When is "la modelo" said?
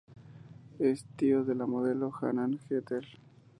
1.53-2.11